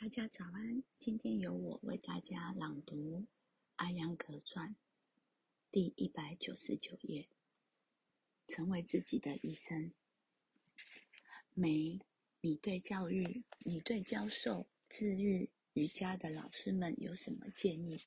[0.00, 3.22] 大家早安，今天由我为大家朗读
[3.74, 4.70] 《阿扬格传》
[5.72, 7.28] 第一百九十九页。
[8.46, 9.92] 成为自己的医生。
[11.52, 11.98] 梅，
[12.40, 18.00] 你对教育、你对教授治愈瑜伽的老师们有什么建议？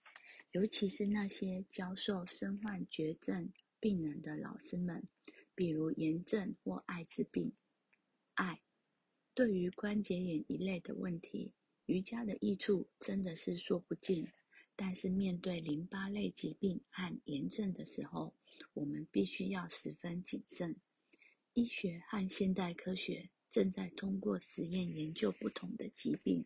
[0.54, 3.52] 尤其是那些教授身患绝症
[3.82, 5.06] 病人的老师们，
[5.54, 7.52] 比如炎症或艾滋病。
[8.36, 8.62] 爱，
[9.34, 11.52] 对于关节炎一类的问题。
[11.92, 14.26] 瑜伽的益处真的是说不尽，
[14.78, 18.34] 但是面对淋巴类疾病和炎症的时候，
[18.74, 20.78] 我们必须要十分谨慎。
[21.52, 26.46] 医学和现代科学正在通过实验研究不同的疾病，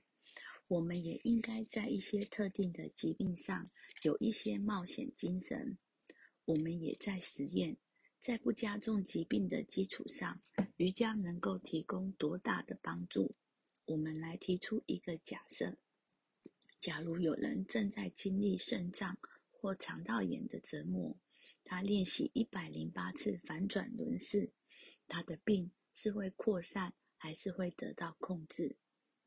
[0.68, 3.70] 我们也应该在一些特定的疾病上
[4.02, 5.78] 有一些冒险精神。
[6.46, 7.78] 我们也在实验，
[8.20, 10.42] 在不加重疾病的基础上，
[10.78, 13.36] 瑜伽能够提供多大的帮助？
[13.86, 15.78] 我们来提出一个假设：
[16.80, 19.18] 假如有人正在经历肾脏
[19.52, 21.16] 或肠道炎的折磨，
[21.64, 24.52] 他练习一百零八次反转轮式，
[25.08, 28.76] 他的病是会扩散还是会得到控制？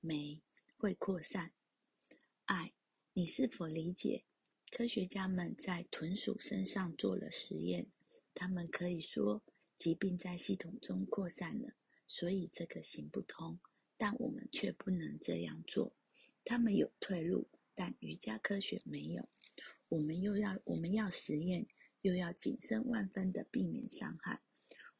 [0.00, 0.42] 没，
[0.76, 1.52] 会扩散。
[2.46, 2.72] 爱，
[3.12, 4.24] 你是否理解？
[4.70, 7.86] 科学家们在豚鼠身上做了实验，
[8.34, 9.42] 他们可以说
[9.78, 11.74] 疾病在系统中扩散了，
[12.08, 13.60] 所以这个行不通。
[13.98, 15.92] 但我们却不能这样做。
[16.44, 19.28] 他们有退路，但瑜伽科学没有。
[19.90, 21.66] 我们又要我们要实验，
[22.00, 24.40] 又要谨慎万分的避免伤害。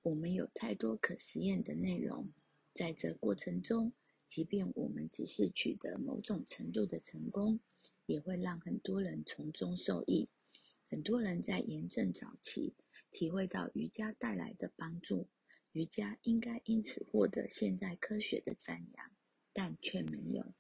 [0.03, 2.33] 我们有太多可实验的内容，
[2.75, 3.93] 在这过程中，
[4.27, 7.61] 即便我们只是取得某种程度的成功，
[8.07, 10.29] 也会让很多人从中受益。
[10.91, 12.75] 很多人在炎症早期
[13.11, 15.29] 体会到瑜伽带来的帮助。
[15.73, 19.11] 瑜伽应该因此获得现代科学的赞扬，
[19.53, 20.55] 但却没有。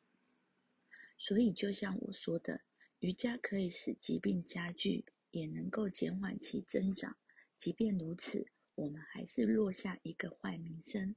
[1.16, 2.60] 所以，就像我说的，
[3.00, 7.16] 瑜伽可以使疾病加剧，也能够减缓其增长。
[7.56, 11.16] 即便如此，我们还是落下一个坏名声。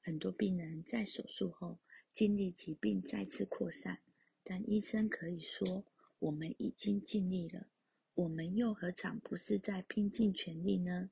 [0.00, 1.78] 很多病人在手术后
[2.12, 4.00] 经历疾病再次扩散，
[4.42, 5.84] 但医生可以说
[6.18, 7.68] ：“我们已经尽力了。”
[8.14, 11.10] 我们又何尝不是在拼尽全力呢？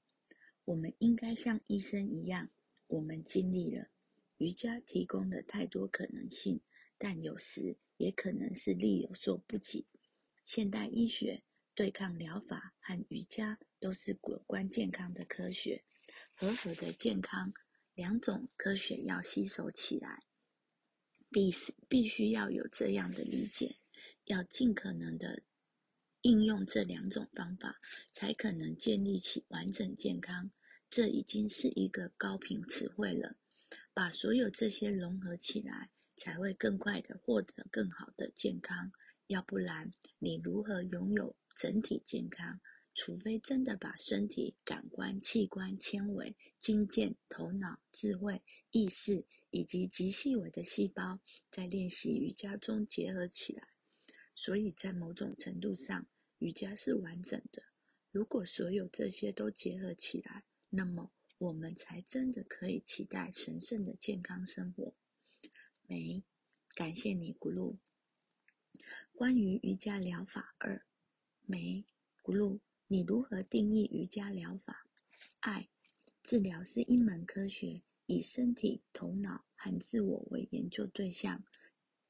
[0.65, 2.51] 我们应该像医生一样，
[2.87, 3.89] 我们尽力了。
[4.39, 6.61] 瑜伽提供了太多可能性，
[6.99, 9.87] 但有时也可能是力有所不及。
[10.43, 11.43] 现代医学、
[11.75, 15.85] 对抗疗法和瑜伽都是有关健康的科学，
[16.35, 17.53] 合合的健康
[17.95, 20.25] 两种科学要吸收起来，
[21.31, 21.53] 必
[21.89, 23.77] 必须要有这样的理解，
[24.25, 25.43] 要尽可能的。
[26.25, 27.79] 应用这两种方法，
[28.11, 30.51] 才可能建立起完整健康。
[30.89, 33.37] 这已经是一个高频词汇了。
[33.93, 38.91] 把所有这些融合起来，才会更快的获得更好的健康。
[39.27, 42.59] 要不然，你如何拥有整体健康？
[42.95, 51.21] 除非真的把身体、感官器官、纤维、筋腱、头脑、智慧、意识以及极细微的细胞，
[51.51, 53.69] 在练习瑜伽中结合起来。
[54.37, 56.07] 所以在某种程度上，
[56.45, 57.63] 瑜伽是完整的。
[58.11, 64.93] 如果所有这些都结合起来，那么我们才真的可以期待神圣的健康生活。
[65.87, 66.23] 没，
[66.75, 67.79] 感谢你，咕噜。
[69.15, 70.85] 关于瑜伽疗法二，
[71.47, 71.83] 没，
[72.23, 74.87] 咕噜，你如何定义瑜伽疗法？
[75.41, 75.71] 爱，
[76.23, 81.43] 治疗是一门科学，以身体、头脑和自我为研究对象。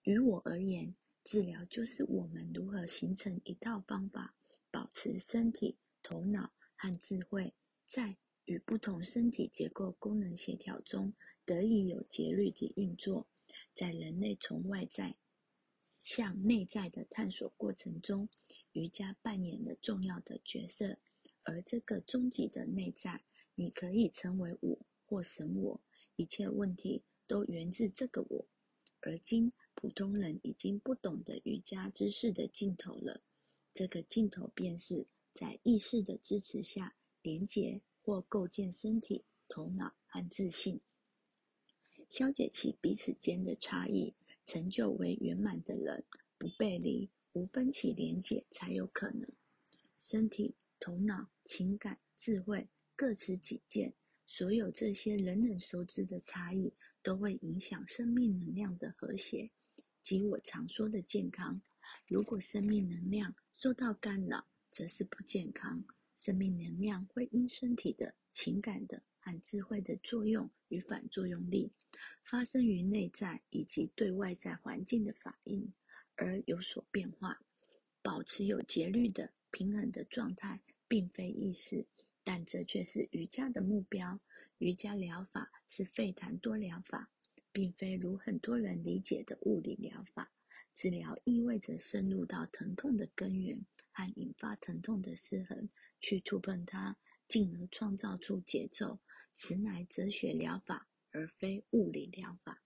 [0.03, 0.97] 于我而言。
[1.25, 4.35] 治疗就是我们如何形成一套方法，
[4.71, 7.55] 保持身体、头脑和智慧
[7.87, 11.15] 在与不同身体结构功能协调中
[11.47, 13.27] 得以有节律地运作。
[13.73, 15.17] 在人类从外在
[16.01, 18.29] 向内在的探索过程中，
[18.73, 20.99] 瑜伽扮演了重要的角色。
[21.43, 23.25] 而这个终极的内在，
[23.55, 25.81] 你可以称为我或神我，
[26.17, 28.47] 一切问题都源自这个我。
[29.01, 33.21] 而今，普通人已经不懂得瑜伽知识的尽头了。
[33.75, 40.81] 这个尽头便是在意识的支持下，连接或构建身体、头脑和自信，
[42.09, 44.15] 消解其彼此间的差异，
[44.47, 46.05] 成就为圆满的人，
[46.39, 49.29] 不背离，无分歧，连结才有可能。
[49.99, 53.93] 身体、头脑、情感、智慧各持己见，
[54.25, 56.73] 所有这些人人熟知的差异。
[57.03, 59.51] 都会影响生命能量的和谐，
[60.05, 61.61] 即我常说的健康。
[62.07, 65.83] 如果生命能量受到干扰，则是不健康。
[66.15, 71.73] 生命能量会因身体的情感的和智慧的作用与反作用力，
[72.23, 75.73] 发生于内在以及对外在环境的反应
[76.17, 77.41] 而有所变化。
[78.03, 81.87] 保持有节律的平衡的状态，并非易事，
[82.23, 84.21] 但这却是瑜伽的目标。
[84.59, 87.11] 瑜伽疗法是费谈多疗法，
[87.55, 90.31] 并非如很多人理解的物理疗法。
[90.75, 95.69] 治疗意味着深入到疼痛的根源和引发疼痛的失衡，
[96.01, 96.99] 去触碰它，
[97.29, 98.99] 进而创造出节奏。
[99.33, 102.61] 此乃哲学疗法，而非物理疗法。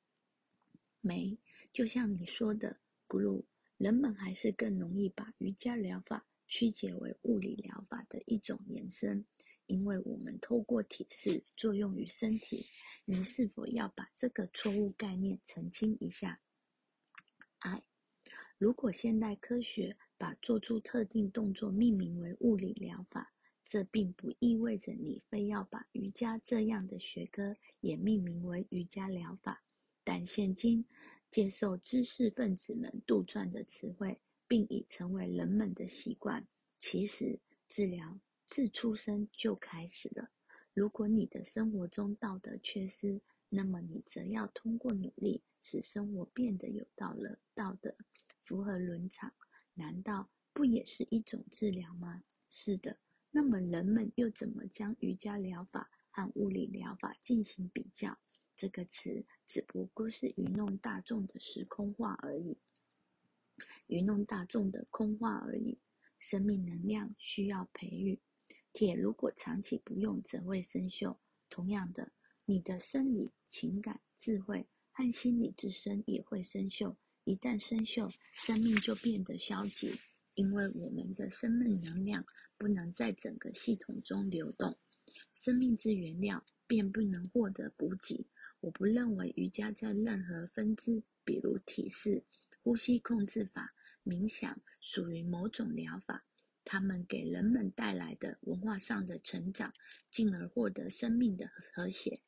[1.02, 1.38] 没，
[1.70, 3.44] 就像你说的，Guru。
[3.76, 9.24] 人们还是更容易把瑜伽疗法曲解为物理疗法的一种延伸，
[9.68, 12.66] 因为我们透过体式作用于身体。
[13.04, 16.40] 您是否要把这个错误概念澄清一下？
[17.60, 17.82] 爱，
[18.58, 23.32] 如果现代科学把做出特定动作命名为物理疗法，
[23.64, 29.62] 这并不意味着你非要把瑜伽这样的学科也命名为瑜伽疗法。
[30.02, 30.84] 但现今。
[31.30, 36.48] 接受知识分子们杜撰的词汇，并已成为人们的习惯。
[36.78, 37.38] 其实，
[37.68, 38.18] 治疗
[38.48, 40.30] 自出生就开始了。
[40.72, 47.94] 如果你的生活中道德缺失，那么你则要通过努力使生活变得有道德、道德
[48.44, 49.32] 符合伦常。
[49.74, 52.24] 难道不也是一种治疗吗？
[52.48, 52.98] 是的。
[53.30, 58.18] 那么人们又怎么将瑜伽疗法和物理疗法进行比较？
[58.56, 62.56] 这个词只不过是愚弄大众的时空话而已，
[63.86, 65.78] 愚弄大众的空话而已。
[66.18, 68.18] 生命能量需要培育，
[68.78, 71.16] 铁如果长期不用，则会生锈。
[71.50, 72.12] 同样的，
[72.44, 76.94] 你的生理、情感、智慧和心理自身也会生锈。
[77.24, 79.92] 一旦生锈，生命就变得消极，
[80.34, 82.24] 因为我们的生命能量
[82.56, 84.78] 不能在整个系统中流动，
[85.34, 88.28] 生命之原料便不能获得补给。
[88.60, 92.22] 我不认为瑜伽在任何分支，比如体式、
[92.62, 96.27] 呼吸控制法、冥想，属于某种疗法。
[96.70, 99.72] 他们给人们带来的文化上的成长，
[100.10, 102.20] 进而获得生命的和谐。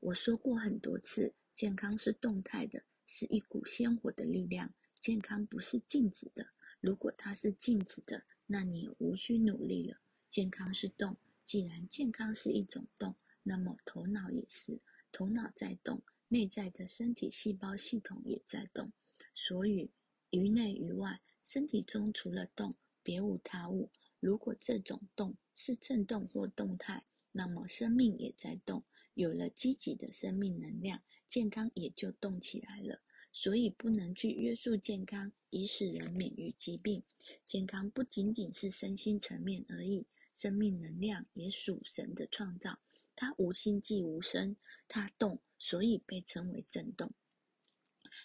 [0.00, 4.72] 我说过很多次，健康是动态的，是一股鲜活的力量。
[4.98, 6.46] 健康不是静止的。
[6.80, 9.98] 如果它是静止的，那你无需努力了。
[10.30, 14.80] 健康是动，既然健康是一种动，那么头脑也是。
[15.12, 18.90] 头脑在动，内在的身体细胞系统也在动，
[19.34, 19.90] 所以
[20.30, 23.90] 于内于外，身体中除了动，别无他物。
[24.20, 27.02] 如果这种动是震动或动态，
[27.32, 28.82] 那么生命也在动。
[29.14, 33.00] 有了积极的生命能量，健康也就动起来了。
[33.32, 37.02] 所以不能去约束健康，以使人免于疾病。
[37.46, 42.78] 健康不仅仅是身心层面而已，生命能量也属神的创造。
[43.16, 44.56] 它无心即无声，
[44.86, 47.12] 它动，所以被称为震动。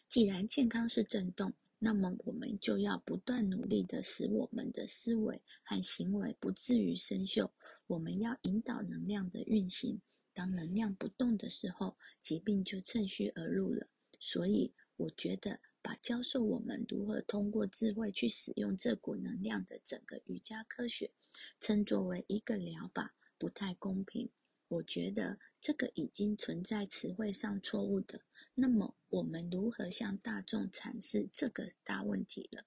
[0.10, 7.52] 既然健康是震动，那么我们就要不断努力的使我们的思维和行为不至于生锈。
[7.86, 10.02] 我们要引导能量的运行。
[10.34, 13.88] 当能量不动的时候，疾病就趁虚而入了。
[14.20, 21.12] 所以，我觉得把教授我们如何通过智慧去使用这股能量的整个瑜伽科学，
[21.60, 24.30] 称作为一个疗法，不太公平。
[24.70, 28.22] 我觉得这个已经存在词汇上错误的。
[28.56, 32.66] 那么，我们如何向大众阐释这个大问题了？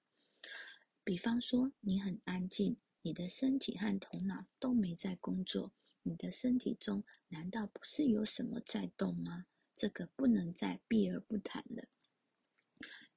[1.03, 9.45] 比方说，你很安静，你的身体和头脑都没在工作，你的身体中难道不是有什么在动吗？
[9.75, 11.85] 这个不能再避而不谈了。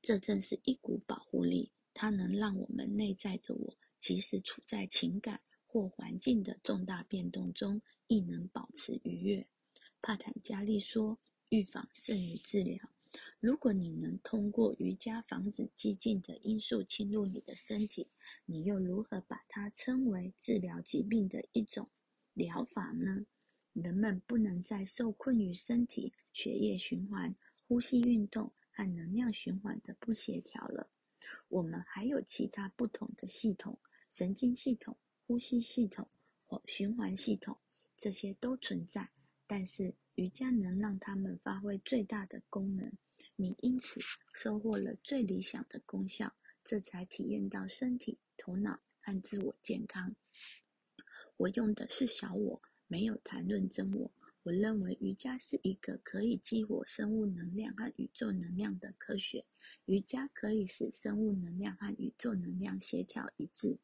[0.03, 5.41] 这正是一股保护力，它能让我们内在的我，即使处在情感
[5.75, 7.83] 或环境的重大变动中。
[8.07, 9.47] 亦能保持愉悦。
[10.03, 12.79] 帕坦加利说：“预防胜于治疗。
[13.41, 18.07] 如果你能通过瑜伽防止激进的因素侵入你的身体，
[18.45, 21.89] 你又如何把它称为治疗疾病的一种
[22.35, 23.25] 疗法呢？
[23.73, 27.35] 人们不能再受困于身体血液循环、
[27.67, 30.91] 呼吸运动和能量循环的不协调了。
[31.49, 33.79] 我们还有其他不同的系统：
[34.13, 36.09] 神经系统、呼吸系统
[36.47, 37.57] 或循环系统。”
[37.97, 39.09] 这些都存在，
[39.47, 42.93] 但是瑜伽能让它们发挥最大的功能。
[43.37, 44.01] 你因此
[44.35, 50.15] 收获了最理想的功效，这才体验到身体、头脑和自我健康。
[51.37, 54.11] 我用的是小我，没有谈论真我。
[54.43, 59.47] 我认为瑜伽是一个可以激活生物能量和宇宙能量的科学。
[59.87, 63.79] 瑜伽可以使生物能量和宇宙能量协调一致，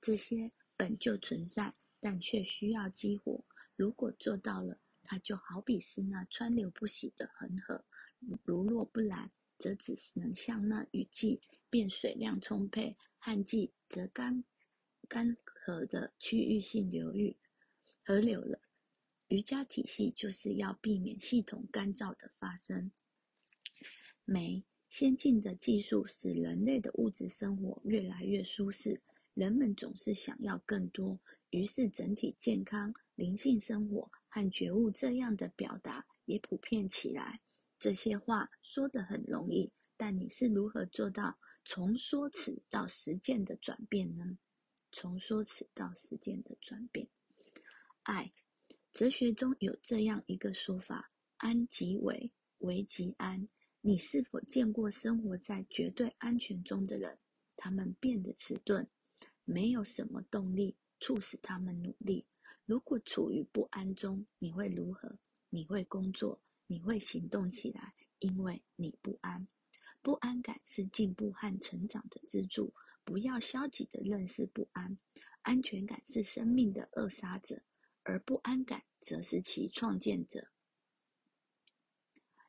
[0.00, 3.44] 这些本就存在，但却需要激活。
[3.76, 7.84] 如果做到了，它就好比是那川流不息的恒河，
[8.42, 14.42] 如若不然，则只能像那雨季变水量充沛，旱季则干
[15.08, 17.36] 干涸的区域性流域
[18.04, 18.58] 河流了。
[19.28, 22.90] 瑜伽体系就是要避免系统干燥的发生。
[24.24, 29.00] 每先进的技术使人类的物质生活越来越舒适，
[29.34, 31.18] 人们总是想要更多，
[31.50, 37.40] 于是整体健康、灵性生活和觉悟这样的表达也普遍起来。
[37.78, 44.38] 这些话说得很容易，但你是如何做到从说辞到实践的转变呢？
[44.92, 47.08] 从说辞到实践的转变，
[48.02, 48.32] 爱。
[48.92, 51.08] 哲学中有这样一个说法：
[51.38, 53.48] 安即为为即安。
[53.80, 57.18] 你是否见过生活在绝对安全中的人？
[57.56, 58.86] 他们变得迟钝，
[59.44, 62.26] 没有什么动力促使他们努力。
[62.64, 65.18] 如果处于不安中，你会如何？
[65.50, 69.46] 你会工作，你会行动起来，因为你不安。
[70.00, 72.72] 不安感是进步和成长的支柱。
[73.04, 74.96] 不要消极地认识不安。
[75.42, 77.62] 安全感是生命的扼杀者。
[78.04, 80.48] 而不安感则是其创建者。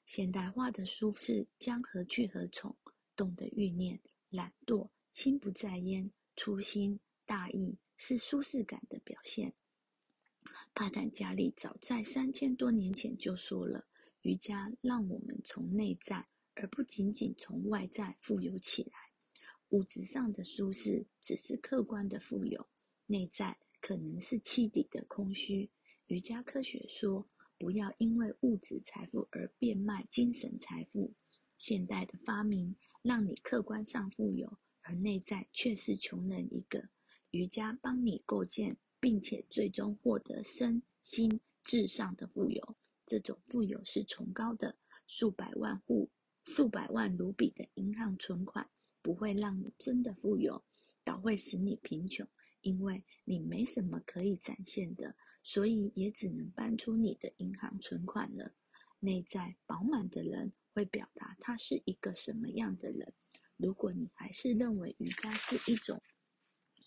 [0.05, 2.75] 现代化的舒适将何去何从？
[3.15, 9.53] 懂得欲念、懒惰、心不在焉、粗心大意，是舒适感的表现。
[10.73, 13.85] 帕坦加利早在三千多年前就说了：
[14.21, 16.25] 瑜伽让我们从内在，
[16.55, 18.91] 而不仅仅从外在富有起来。
[19.69, 22.67] 物质上的舒适只是客观的富有，
[23.05, 23.57] 内在。
[23.81, 25.69] 可能是气底的空虚。
[26.07, 31.13] 瑜伽科学说，不要因为物质财富而变卖精神财富。
[31.57, 36.89] 现代的发明让你客观上富有，而内在却是穷人一个。
[37.31, 42.75] 瑜伽帮你构建，并且最终获得身心至上的富有。
[43.05, 44.77] 这种富有是崇高的。
[45.05, 46.09] 数百万户、
[46.45, 48.69] 数百万卢比的银行存款
[49.01, 50.63] 不会让你真的富有，
[51.03, 52.27] 倒会使你贫穷。
[52.61, 58.53] 因为你没什么可以展现的，所以也只能搬出你的银行存款了。
[58.99, 63.13] 内在饱满的人会表达他是一个什么样的人。
[63.57, 66.01] 如果你还是认为瑜伽是一种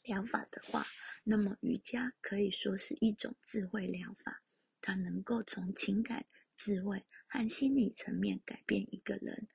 [0.04, 0.85] 疗法的话，
[1.25, 4.42] 那么瑜伽可以说是一种智慧疗法，
[4.80, 9.49] 它能够从情感、智慧和心理层面改变一个人，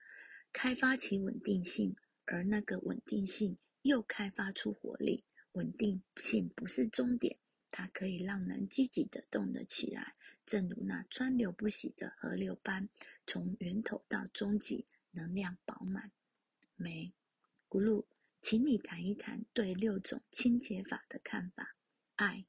[0.51, 5.24] 开发其稳定性，而那个稳定性又开发出活力。
[5.53, 7.38] 稳定性不是终点，
[7.72, 10.15] 它可以让人积极地动得起来，
[10.46, 12.88] 正如那川流不息的河流般，
[13.27, 16.12] 从源头到终极，能量饱满。
[16.81, 17.13] 梅，
[17.69, 18.05] 咕噜，
[18.41, 21.71] 请你谈一谈对六种清洁法的看法。
[22.15, 22.45] 爱，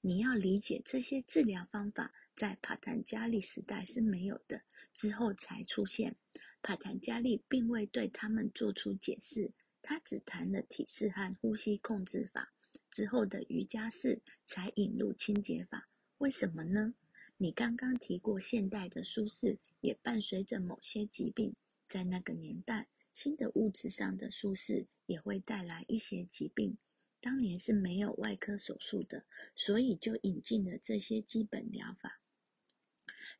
[0.00, 4.62] 你要理解这些治疗方法在帕坦加利时代是没有的，
[4.94, 6.16] 之后才出现。
[6.62, 9.52] 帕坦加利并未对他们做出解释。
[9.80, 12.52] 他只谈了体式和呼吸控制法，
[12.90, 15.88] 之后的瑜伽士才引入清洁法。
[16.18, 16.94] 为什么呢？
[17.36, 21.54] 你刚刚提过，现代的舒适也伴随着某些疾病。
[21.86, 26.78] 在那个年代，新的物质上的舒适也会带来一些疾病。
[27.20, 29.24] 当年是没有外科手术的，
[29.56, 32.16] 所以就引进了这些基本疗法。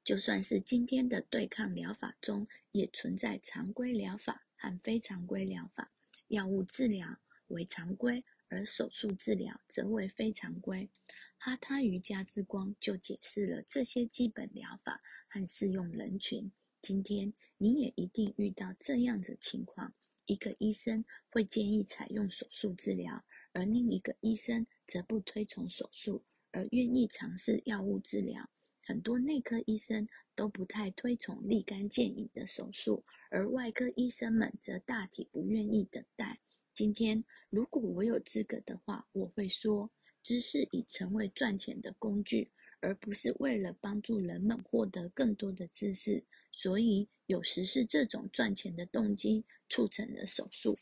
[0.02, 5.92] 就算是今天的对抗疗法中，也存在常规疗法和非常规疗法。
[6.26, 10.90] 药物治疗为常规，而手术治疗则为非常规。
[11.36, 16.50] 哈他瑜伽之光就解释了这些基本疗法和适用人群。
[16.88, 19.92] 今天你也一定遇到这样的情况：
[20.24, 28.48] 一个医生会建议采用手术治疗，而另一个医生则不推崇手术，而愿意尝试药物治疗。
[28.80, 30.08] 很多内科医生。
[30.34, 36.38] 都不太推崇立竿见影的手术，而外科医生们则大体不愿意等待。
[36.72, 39.90] 今天，如果我有资格的话，我会说，
[40.22, 46.24] 知识已成为赚钱的工具，而不是为了帮助人们获得更多的知识。
[46.60, 50.76] 所以，有时是这种赚钱的动机促成了手术。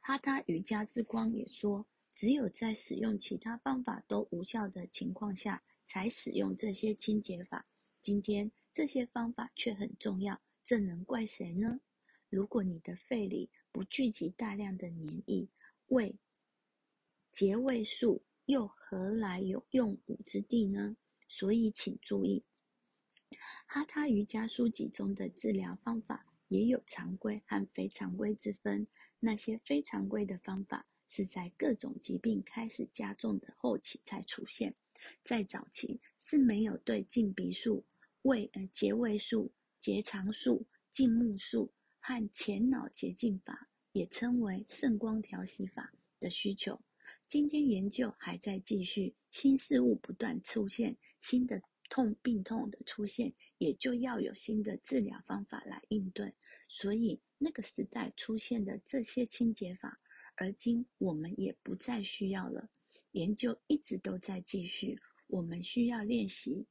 [0.00, 7.64] 哈他瑜伽之光也说，只有在使用其他方法都无效的情况下，才使用这些清洁法。
[8.00, 8.50] 今天。
[8.72, 11.78] 这些方法却很重要，这能怪谁呢？
[12.28, 15.46] 如果你的肺里不聚集大量的黏液，
[15.86, 16.16] 胃
[17.30, 20.96] 结胃素又何来有用武之地呢？
[21.28, 22.42] 所以请注意，
[23.66, 28.86] 哈他瑜伽书籍中的治疗方法也有常规和非常规之分。
[29.20, 34.74] 那些非常规的方法是在各种疾病开始加重的后期才出现，
[35.22, 37.84] 在早期是没有对进鼻术。
[38.22, 45.90] 胃呃结位术、结肠术、静目术和前脑捷径法，也称为圣光调息法
[46.20, 46.80] 的需求。
[47.26, 51.62] 今天研究还在继续，新事物不断出现，新的
[51.94, 56.34] 痛病痛的出现，也就要有新的治疗方法来应对。
[56.66, 59.96] 所以那个时代出现的这些清洁法，
[60.34, 62.68] 而今我们也不再需要了。
[63.12, 64.98] 研究一直都在继续，
[65.28, 66.66] 我们需要练习、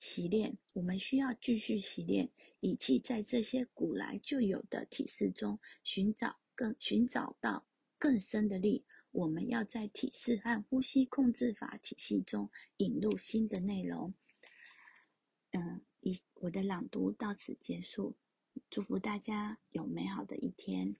[0.00, 7.66] 习练，我们需要继续习练，以及在这些古来就有的体式中寻找更寻找到
[7.98, 8.86] 更深的力。
[9.10, 14.14] 我们要在体式和呼吸控制法体系中引入新的内容。
[15.56, 18.14] 嗯，以我的朗读到此结束，
[18.68, 20.94] 祝福大家有美好的一天。